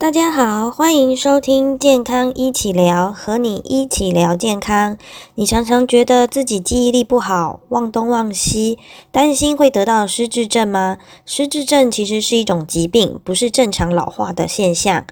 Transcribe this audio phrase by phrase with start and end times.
[0.00, 4.96] 大家好，欢迎收听健康一起聊，和你一起聊健康。
[5.34, 8.78] 你常常觉得自己记忆力不好，忘东忘西，
[9.10, 10.98] 担心会得到失智症吗？
[11.26, 15.04] 失智症其实是一种疾病，不是正常老化的现象。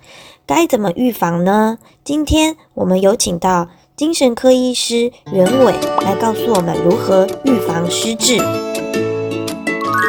[0.47, 1.79] 该怎么预防呢？
[2.05, 3.67] 今天我们有请到
[3.97, 5.73] 精神科医师袁伟
[6.05, 8.39] 来告诉我们如何预防失智。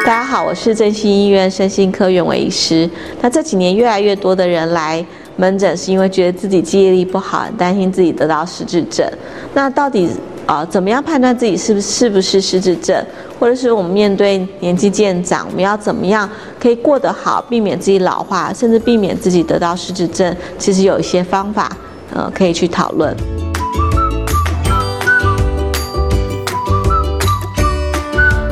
[0.08, 2.88] 大家好，我是振兴医院身心科袁伟医师。
[3.20, 5.04] 那这几年越来越多的人来
[5.36, 9.06] 门诊，是因为觉得自己记忆力不好，担心自己得到失智症。
[9.52, 10.08] 那到底
[10.46, 13.04] 啊，怎么样判断自己是不是不是失智症？
[13.38, 16.26] 或者是我们面对年纪渐长，我们要怎么样
[16.58, 20.34] 可以过得好，避免自己老化，甚至避免自己得到失智症？
[20.56, 21.76] 其实有一些方法，
[22.14, 23.14] 呃，可以去讨论。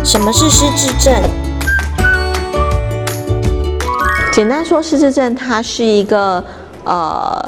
[0.04, 1.14] 什么是失智症？
[4.36, 6.44] 简单说，失智症它是一个
[6.84, 7.42] 呃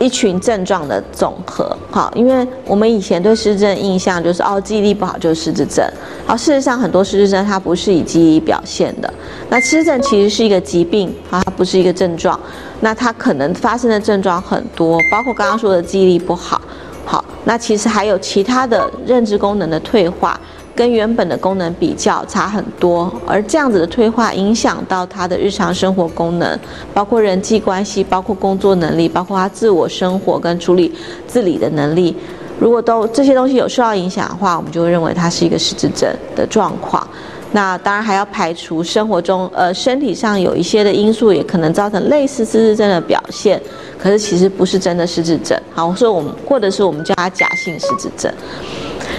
[0.00, 1.64] 一群症状的总和。
[1.88, 5.88] 好，因为我们以前对失智症印象就是哦记忆力不好就是失智症，
[6.26, 9.08] 而事实上很多失智症它不是以记忆表现的。
[9.48, 12.36] 那失智症其实是一个疾病啊，它不是一个症状。
[12.80, 16.60] 那它可能发生的症状很多，包括刚刚说的记忆力不好。
[17.04, 20.40] 好，那其实还有其他的认知功能的退化。
[20.76, 26.56] 跟原本的功能比较差很多，而这样子的退化影响到他的日常生活功能，
[26.92, 30.92] 包括人际关系，包括工作能力，包括他自我生活跟处理
[31.26, 32.14] 自理的能力。
[32.60, 37.06] 如果都这些东西有受到影响的话，我们就会认为它是一个失智症的状况。
[37.52, 43.60] 那当然还要排除生活中呃身体上有一些的因素，也可能造成类似失智症的表现，
[43.98, 45.58] 可是其实不是真的失智症。
[45.74, 48.30] 好，所以我们或者是我们叫它假性失智症。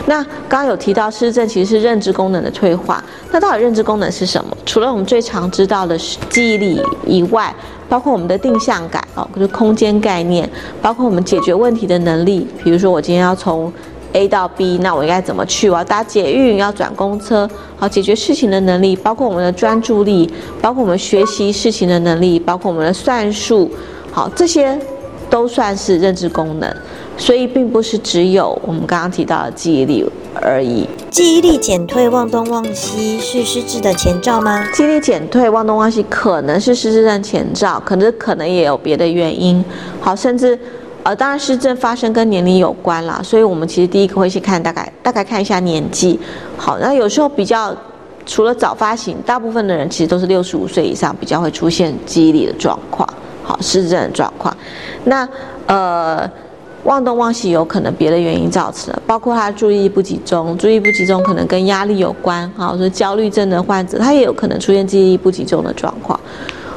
[0.08, 4.58] 那刚刚有提到失智其实是认知功能的退化，那到底认知功能是什么？
[4.66, 5.98] 除了我们最常知道的
[6.30, 7.54] 记忆力以外，
[7.90, 10.50] 包括我们的定向感哦，就是空间概念，
[10.82, 13.72] 包括我们解决问题的能力，比如说我今天要从
[14.14, 15.70] A 到 B，那我应该怎么去？
[15.70, 20.32] 我要搭捷运，要转公车，好，解决事情的能力，包括我们的专注力，
[20.62, 23.70] 包括我们学习事情的能力，包括我们的算术，
[24.10, 24.80] 好，这些
[25.30, 26.73] 都算是认知功能。
[27.17, 30.05] 所以并不是只有我们刚刚提到的记忆力
[30.36, 30.88] 而已。
[31.10, 34.64] 记忆力减退、忘东忘西是失智的前兆吗？
[34.72, 39.64] 记忆力减退、忘东忘西可能是失智症前兆，可是可能也有别的原因。
[40.00, 40.58] 好，甚至
[41.02, 43.20] 呃，当然失智发生跟年龄有关啦。
[43.23, 46.20] 所以我们其实第一个会去看大概大概看一下年纪。
[46.55, 47.76] 好，那有时候比较
[48.28, 53.08] 除了早发型，大部分的人其实都是六十五岁以上比较会出现记忆力的状况。
[53.44, 54.55] 好，失智症的状况。
[55.05, 55.28] 那
[55.66, 56.30] 呃。
[56.87, 66.17] 忘东忘西有可能别的原因造成的，包括他注意不集中，注意不集中可能跟压力有关，好，说焦虑症的患者他也有可能出现记忆力不集中的状况。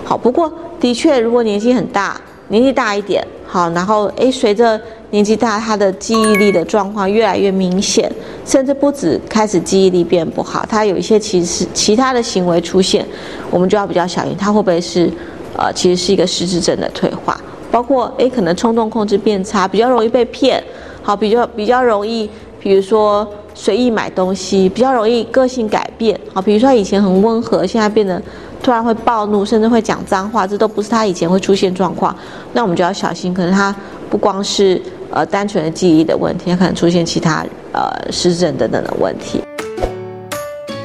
[0.04, 4.78] 好，不过的确，如果年纪很大，年纪大一点，好，然后诶，随着
[5.10, 8.10] 年纪大，他的记忆力的状况越来越明显，
[8.44, 13.06] 甚至不止开始记忆力变不好，他有一些其实其他的行为出现，
[13.48, 15.08] 我们就要比较小心，他会不会是
[15.56, 17.40] 呃，其实是一个失智症的退化。
[17.70, 20.62] 包括诶，可能冲动控制变差，比较容易被骗，
[21.02, 28.20] 好，比较比较容易，比如说随意买东西，比较容易个性改变，好，比如说他以前很温和，现在变得
[28.62, 32.14] 突然会暴怒，甚至会讲脏话，这都不是他以前会出现状况，
[32.52, 33.74] 那我们就要小心，可能他
[34.10, 39.40] 不光是呃单纯的记忆的问题，他可能出现其他呃失智等等的问题。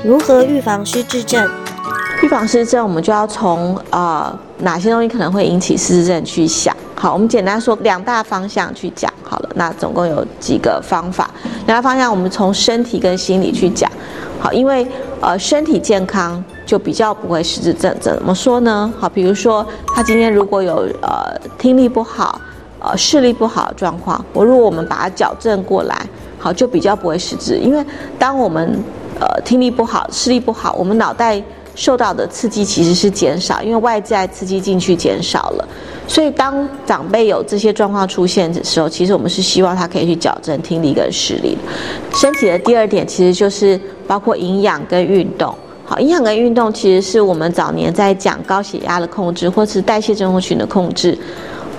[0.03, 1.49] 如何预防失智症？
[2.21, 6.75] 预防失智症，我们就要从呃哪些东西可能会引起失智症去想。
[6.95, 9.49] 好，我们简单说两大方向去讲好了。
[9.55, 11.29] 那总共有几个方法？
[11.67, 13.91] 两大方向，我们从身体跟心理去讲。
[14.39, 14.87] 好，因为
[15.19, 17.95] 呃身体健康就比较不会失智症。
[17.99, 18.91] 怎么说呢？
[18.97, 22.39] 好，比如说他今天如果有呃听力不好、
[22.79, 26.07] 呃视力不好的状况，我如果我们把它矫正过来，
[26.39, 27.57] 好就比较不会失智。
[27.59, 27.85] 因为
[28.17, 28.81] 当我们
[29.19, 31.41] 呃听力不好、视力不好，我们脑袋
[31.75, 35.67] 受到的刺激其实是减少，因为外在刺激进去减少了，
[36.07, 41.57] 所以当长辈有这些状况出现的时候，其实我们是希望他可以去矫正听力跟视力。
[42.13, 45.53] 身体的第二点其实就是包括营养跟运动。
[45.87, 51.15] 好，营养跟运动其实是我们早年在讲高血压的控制，或是代谢症候群的控制，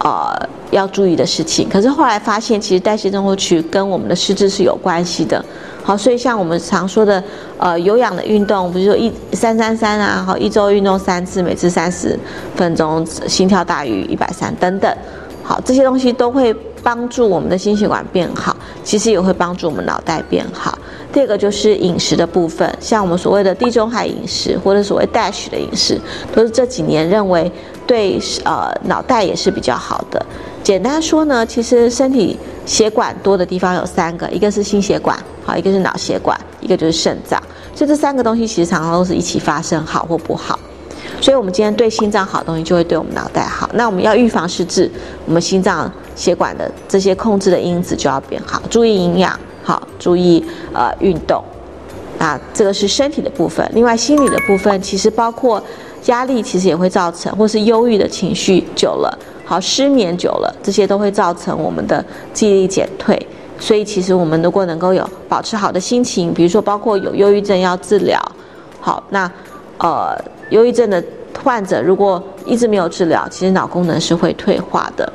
[0.00, 1.68] 呃，要注意的事情。
[1.68, 5.44] 可是后来发现，其实代谢症候群跟我们的失智是有关系的。
[5.82, 7.22] 好，所以像我们常说的，
[7.58, 12.18] 呃，有氧的运动，比如说一三三三啊，好，一周运动三次，每次三十
[12.56, 14.92] 分钟，心跳大于一百三等等，
[15.44, 16.52] 好，这些东西都会
[16.82, 20.76] 帮助我们的心血管变好，其实也会帮助我们脑袋变好。
[21.12, 26.00] 第二个就是饮食的部分，像我们所谓的地中海饮食或者所谓 DASH 的饮食，
[26.34, 27.50] 都是这几年认为
[27.86, 30.24] 对呃脑袋也是比较好的。
[30.62, 37.40] 简单说呢，其实身体血管多的地方有三个，一个是心血管，好，一个是脑血管，一个就是肾脏。
[37.74, 40.58] 所以这三个东西其实常常都是一起发生，好或不好。
[41.20, 43.70] 所以我们今天对心脏好东西，就会对我们脑袋好。
[43.74, 44.90] 那我们要预防失智，
[45.24, 51.42] 我们心脏血管的这些控制的因子就要变好，注意营养，好，注意呃运动。
[52.18, 53.68] 啊这个是身体的部分。
[53.74, 55.62] 另外心理的部分，其实包括
[56.06, 63.20] 压力，其实也会造成，或是忧郁的情绪久了，好，失眠久了，这些都会造成我们的记忆力减退。
[63.58, 68.20] 所以其实我们如果能够有保持好的心情，比如说包括有忧郁症要治疗，
[68.80, 69.30] 好，那
[69.78, 70.16] 呃。
[70.50, 71.02] 忧郁症的
[71.42, 75.12] 患者如果一直没有治疗，其实脑功能是会退化的。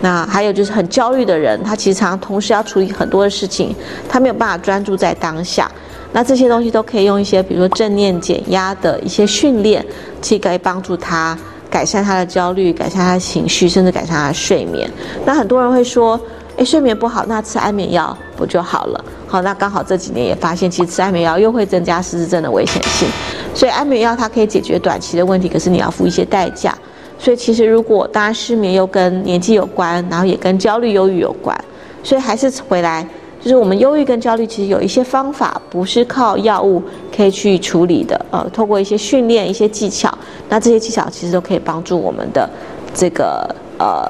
[0.00, 3.72] 那还有就是很焦虑的人，他其实常同时要处理很多的事情，
[4.08, 5.70] 他没有办法专注在当下。
[6.12, 9.84] 那这些东西都可以用一些，比如说正念减压的一些训练，
[10.20, 11.36] 去可以帮助他
[11.70, 14.90] 改善他的焦虑，改善他的情绪，甚至改善他的睡眠。
[15.24, 16.20] 那很多人会说，
[16.56, 19.04] 诶，睡眠不好，那吃安眠药不就好了？
[19.26, 23.08] 好，那刚好这几年也发现，其实吃安眠药又会增加失智症的危险性。
[23.54, 26.76] 所以安眠药它可以解决短期的问题，可是你要付一些代价。
[27.18, 31.56] 所以其实如果当然失眠又跟年纪有关，然后也跟焦虑、忧郁有关，
[32.02, 33.06] 所以还是回来，
[33.42, 36.80] 就是我们忧郁跟焦虑其实有一些方法，不是靠药物
[37.14, 38.24] 可以去处理的。
[38.30, 40.16] 呃，透过一些训练、一些技巧，
[40.48, 42.48] 那这些技巧其实都可以帮助我们的
[42.94, 44.06] 这个呃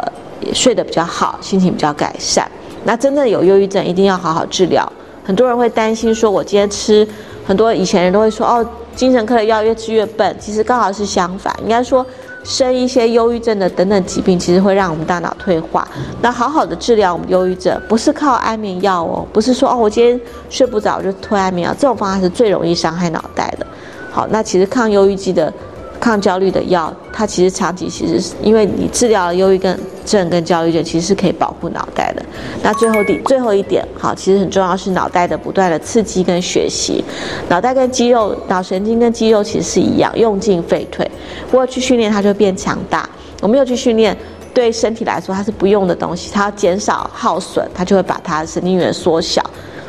[0.53, 2.47] 睡得比较好，心情比较改善。
[2.85, 4.93] 那真正有忧郁症，一定要好好治疗。
[5.25, 7.09] 很多人会担心说，我今天吃
[7.47, 8.65] 很多以前人都会说哦。
[8.95, 11.51] 精神科的药越吃越笨，其实刚好是相反。
[11.63, 12.05] 应该说，
[12.45, 15.87] 生一些忧郁症的等等疾病，其实会让我们大脑退化。
[16.21, 23.67] 那好好的治疗我们忧郁症，不是靠安眠药哦，不是说哦，我今天睡不着就推安眠药，这种方法是最容易伤害脑袋的。
[24.11, 25.53] 好，那其实抗忧郁剂的。
[26.01, 32.23] 抗焦虑的药，它其实长期其实是因为你治疗了忧郁症症跟焦虑症，其实是可以保护脑袋的。
[32.63, 37.05] 那最后第最后一点，好，其实很重要是脑袋的不断的刺激跟学习。
[37.49, 41.11] 脑袋跟肌肉、脑神经跟肌肉其实是一样，用进废退。
[41.51, 43.09] 不过去训练它就变强大。
[43.41, 44.17] 我没有去训练，
[44.55, 49.43] 对身体来说它是不用的东西，它要减少耗损，它就会把它神经元缩小。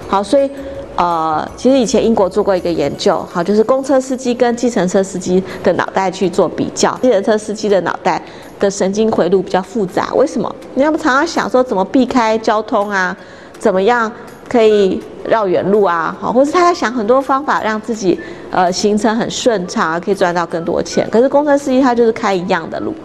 [0.08, 0.50] 好，所以。
[0.96, 8.22] 呃，其实以前英国做过一个研究，好，就是公车司机跟计程车司机的脑袋去做比较，计程车司机的脑袋
[8.64, 10.56] 的神经回路比较复杂，为什么？
[10.74, 13.16] 你要不常常想说怎么避开交通啊，
[13.60, 14.10] 怎么样
[14.48, 18.18] 可以绕远路啊，好，或是他在想很多方法让自己
[18.50, 21.06] 呃行程很顺畅，可以赚到更多钱。
[21.12, 22.96] 可是工程司机他就是开一样的路。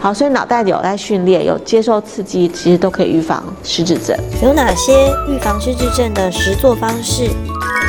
[0.00, 4.14] 好，所以脑袋有在训练，有接受刺激，其实都可以预防失智症。
[4.42, 4.92] 有哪些
[5.28, 7.30] 预防失智症的实作方式？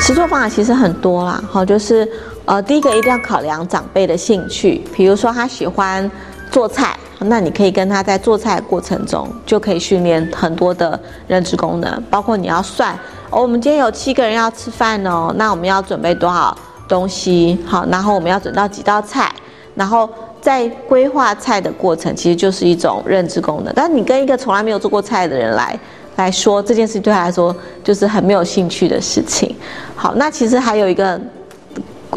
[0.00, 1.42] 实作方法其实很多啦。
[1.50, 2.08] 好，就是
[2.46, 6.10] 呃，第一个一定要考量长辈的兴趣，比如说他喜欢
[6.50, 12.98] 做菜，那你可以跟他在做菜过程中就可以训练很多的认知功能，包括你要算
[13.30, 16.56] 哦，我们今天有七个人要吃饭哦，那我们要准备多少
[16.88, 17.58] 东西？
[17.66, 19.32] 好，然后我们要准到几道菜，
[19.74, 20.08] 然后。
[20.38, 23.72] 在规划菜的过程，其实就是一种认知功能。
[23.74, 25.76] 但你跟一个从来没有做过菜的人来
[26.14, 29.56] 来说，这件事对他来说就是很没有兴趣的事情。
[29.96, 31.20] 好，那其实还有一个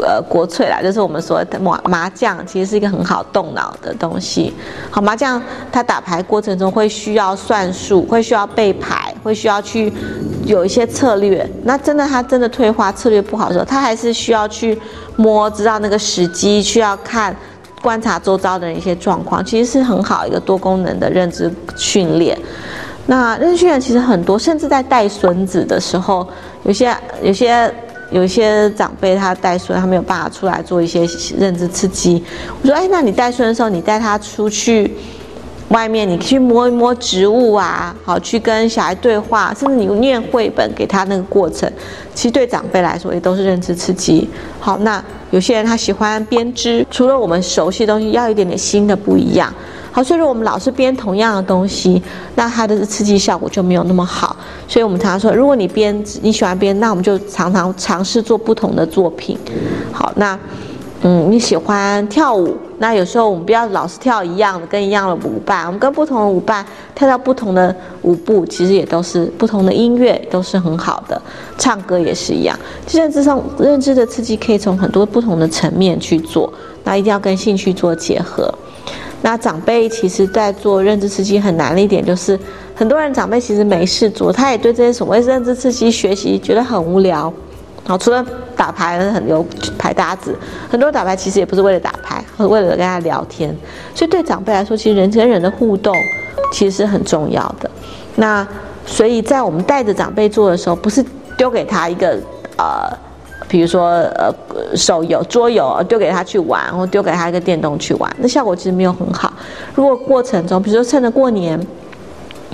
[0.02, 4.52] 呃国粹啦，就是我们说的麻麻将，其实是一个很好动脑的东西。
[4.90, 9.92] 好，麻将它打牌过程中会需要算术，会需要背牌，会需要去
[10.44, 11.48] 有一些策略。
[11.64, 14.78] 那真的他真的退化策略不好的时候，他还是需要去
[15.16, 17.34] 摸，知道那个时机，需要看。
[17.82, 22.38] 观察周遭的一些状况，其实是很好一个多功能的认知训练。
[23.06, 26.28] 那认知训练其实很多，甚至在带孙子的时候，
[26.64, 27.72] 有些有些
[28.10, 31.06] 有一些长辈他带孙，他没有办法出来做一些
[31.38, 32.22] 认知刺激。
[32.62, 34.92] 我说，哎，那你带孙的时候，你带他出去。
[35.68, 41.72] 外面你去摸一摸植物啊，好去跟小孩对话，甚至你念绘本给他那个过程，
[42.12, 44.28] 其实对长辈来说也都是认知刺激。
[44.58, 45.00] 好，那
[45.30, 49.54] 有些人他喜欢编织，除了我们熟悉的东西，要一点点新的不一样。
[50.02, 52.02] 所以说我们老是编同样的东西，
[52.34, 54.36] 那它的刺激效果就没有那么好。
[54.68, 59.38] 所以我们常常说，如果你编你喜欢编，那我们就常常尝试做不同的作品。
[59.92, 60.38] 好，那。
[61.02, 66.62] 嗯，你喜欢跳舞，那有时候我们不要老是跳一样的，跟一样的舞伴，我们跟不同的舞伴
[66.94, 71.18] 跳到不同的舞步，其实也都是不同的音乐，都是很好的。
[71.56, 72.54] 唱歌也是一样，
[72.92, 76.52] 认知上认知的刺激可以从很多不同的层面去做，
[76.84, 78.52] 那一定要跟兴趣做结合。
[79.22, 82.38] 那长辈其实在做认知刺激很难的一点就是，
[82.74, 87.32] 很多人长辈其实没事做，他也对这些所谓认知刺激学习觉得很无聊。
[87.84, 88.24] 好，除了
[88.54, 89.44] 打牌很有
[89.78, 90.36] 牌搭子，
[90.70, 93.54] 很多人打牌其实也不是为了打牌，或者为了跟他聊天。
[93.94, 95.94] 所以对长辈来说，其实人跟人的互动
[96.52, 97.70] 其实是很重要的。
[98.16, 98.46] 那
[98.86, 101.04] 所以在我们带着长辈做的时候，不是
[101.36, 102.18] 丢给他一个
[102.56, 102.90] 呃，
[103.50, 104.32] 比如说呃
[104.76, 109.32] 手游桌游丢给他去玩，或丢给他一个电动去玩，那效果其实没有很好。
[109.74, 111.60] 如果过程中，比如说趁着过年，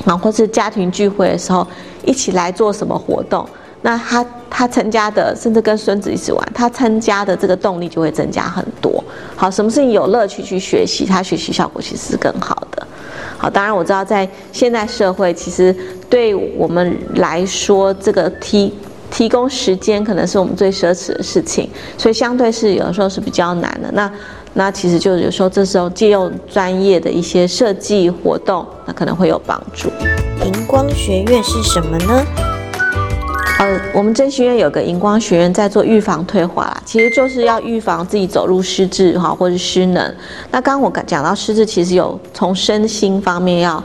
[0.06, 1.66] 啊，或是家庭聚会的时候，
[2.02, 3.46] 一起来做什么活动？
[3.82, 9.04] 那他他参加的，甚至跟孙子一起玩，他参加的这个动力就会增加很多。
[9.36, 12.86] 好，什么事情有乐趣去学习，他学习效果其实是更好的。
[13.36, 15.76] 好，当然我知道在现代社会，其实
[16.08, 18.72] 对我们来说，这个提
[19.16, 23.88] 提供时间可能是我们最奢侈的事情，所以相对是有的时候是比较难的。
[23.92, 24.12] 那
[24.52, 29.88] 那其实就有时候这时候借用专业的一些设计活动，那可能会有帮助。
[30.44, 32.26] 荧光学院是什么呢？
[33.58, 40.14] 呃，我们真学院有个荧光学院在做预防退化啦，其实就是要预防自己走入失智哈，或者失能。
[40.50, 43.82] 那刚刚我讲到失智，其实有从身心方面要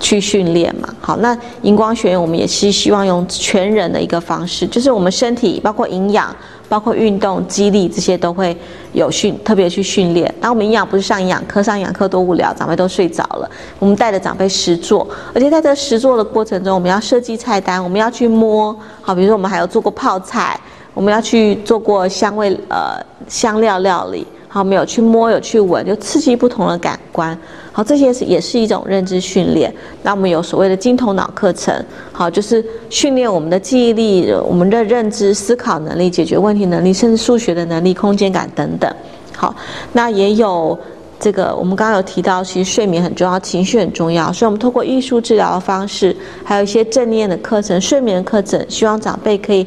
[0.00, 0.88] 去训练嘛。
[1.00, 6.34] 好，那荧光学院我们也是希望用全人的一个方式，就是我们身体包括营养。
[6.70, 8.54] 包括运动、激励这些都会
[8.92, 10.30] 有训，特别去训练。
[10.38, 13.50] 那我们营养不是上营养课，上营养课多无聊，长辈都睡着了。
[13.78, 18.78] 我们带着长辈实做，而且在这实做的过程中，我们要设计菜单，我们要去摸。
[19.00, 20.60] 好，比如说我们还有做过泡菜，
[20.92, 24.26] 我们要去做过香味呃香料料理。
[24.46, 27.38] 好，没有去摸，有去闻，就刺激不同的感官。
[27.78, 29.72] 好，这些是也是一种认知训练。
[30.02, 31.72] 那我们有所谓的金头脑课程，
[32.10, 38.92] 好，就是训练我们的记忆力、我们的认知、思考能力、解决问题能力，甚至数学的能力、空间感等等。
[39.36, 39.54] 好，
[39.92, 40.76] 那也有
[41.20, 49.64] 这个，我们刚刚有提到，其实睡眠很重要，情绪很重要，所以我们通过艺术治疗的方式，还有一些正念的课程、睡眠课程，希望长辈可以，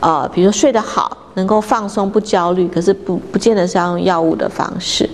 [0.00, 1.18] 呃，比如说睡得好。
[1.34, 5.08] 能够放松不焦虑，可是不不见得是要用药物的方式。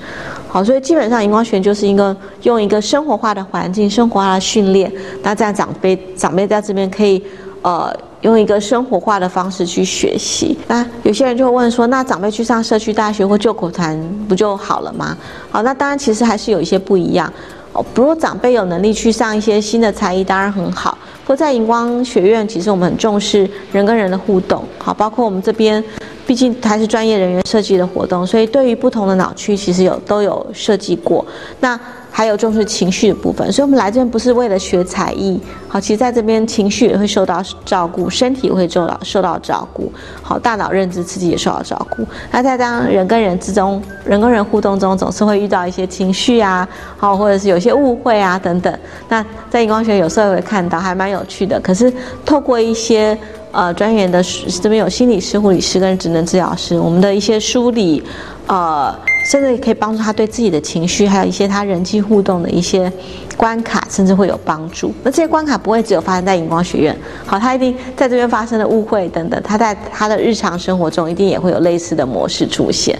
[0.57, 4.91] 好，所以基本上荧光学就是一个用一个生活化的环境、生活化的训练。
[5.23, 7.23] 那这样长辈长辈在这边可以
[7.61, 10.57] 呃用一个生活化的方式去学习。
[10.67, 15.15] 那有些人就会问说，那长辈去上社区大学或救口团不就好了吗？
[15.51, 17.31] 好，那当然其实还是有一些不一样。
[17.75, 20.97] 哦，如果长辈有能力去上一些新的才艺，当然很好。
[21.27, 24.65] 或在荧光学院，其实我们很重视人跟人的互动。
[24.79, 25.85] 好，包括我们这边。
[26.27, 31.25] 毕竟还是专业人员设计的活动，所以对于不同的脑区，其实有都有设计过。
[31.61, 31.79] 那
[32.11, 39.93] 还有重视情绪的部分，所以我们来这边不是为了学才艺，好，其实在这边情绪也会受到照顾，身体会受到受到照顾，
[40.23, 42.05] 好，大脑认知刺激也受到照顾。
[42.31, 46.67] 那在当人跟人之中，人跟人互动中，总是会遇到一些情绪啊，
[46.97, 48.75] 好，或者是有些误会啊等等。
[49.11, 51.61] 那在荧光学有时候会看到，还蛮有趣的。
[51.61, 51.93] 可是
[52.25, 53.17] 透过一些。
[53.57, 54.23] 呃，专员的
[54.63, 58.03] 这边有心理师、护理师跟职能治疗师，我们的一些梳理，
[58.47, 58.95] 呃，
[59.25, 62.93] 甚至也可以帮助他对自己的情绪，还有一些他人际互动的一些
[63.35, 64.93] 关卡，甚至会有帮助。
[65.03, 66.95] 那这些关卡不会只有发生在荧光学院，
[67.25, 72.99] 好，他一定在这边发生的误会等等，他在他的日常生活中一定也会有类似的模式出现。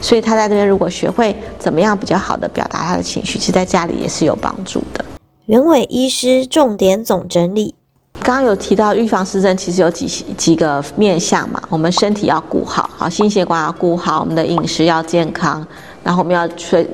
[0.00, 5.04] 所以他在这边如果学会怎么样比较好的表达他的情绪，其实在家里也是有帮助的。
[5.44, 7.74] 袁伟医师重点总整理。
[8.22, 10.06] 刚刚有提到预防失智，其实有几
[10.36, 11.58] 几个面向嘛。
[11.70, 15.66] 我们身体要顾好，好心血管要顾好，我们的饮食要健康，
[16.04, 16.86] 然后我们要去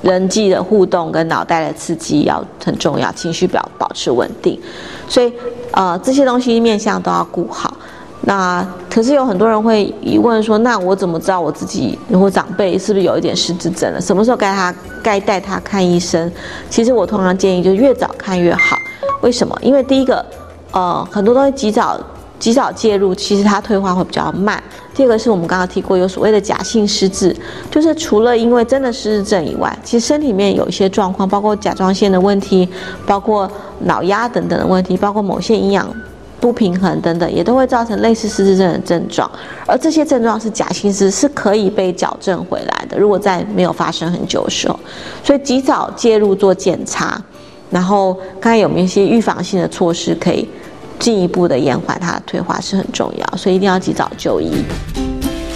[0.00, 4.58] 人际的互动跟脑袋的刺激要很重要，情绪表保持稳定。
[5.06, 5.30] 所以
[5.72, 7.76] 呃这些东西面向都要顾好。
[8.22, 14.00] 那可是有很多人会疑问说，那我怎么知道我自己如果长辈是不是有一点失智症了？
[14.00, 16.32] 什么时候该他该带他看医生？
[16.70, 18.78] 其实我通常建议就越早看越好。
[19.20, 19.54] 为什么？
[19.60, 20.24] 因为第一个。
[20.72, 21.98] 呃，很多东西及早
[22.38, 24.62] 及早介入，其实它退化会比较慢。
[24.94, 27.34] 第二个是我们刚刚提过，有所谓的假性失智，
[27.70, 32.68] 就是除了因为真的失智症以外，其实身体里面有一些状况，包括甲状腺的问题，
[33.06, 35.88] 包括脑压等等的问题，包括某些营养
[36.40, 39.28] 不平衡等等，也都会造成类似失智症的症状。
[39.66, 42.98] 而这些症状是假性失，是可以被矫正回来的。
[42.98, 44.78] 如果在没有发生很久的时候，
[45.24, 47.20] 所以及早介入做检查。
[47.70, 50.48] 然后看看有没有一些预防性的措施，可以
[50.98, 54.50] 进一步的延缓它的退化是很重要，所以一定要及早就医。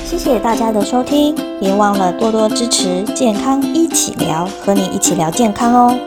[0.04, 5.98] 谢谢大家的收听，别忘了多多支持健康一起聊，和你一起聊健康哦。